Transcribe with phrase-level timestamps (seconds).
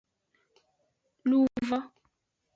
[1.29, 1.79] Luvo.